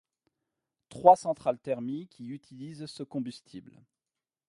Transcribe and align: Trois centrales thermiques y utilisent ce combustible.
Trois 0.89 1.15
centrales 1.15 1.59
thermiques 1.59 2.19
y 2.19 2.29
utilisent 2.31 2.87
ce 2.87 3.03
combustible. 3.03 3.83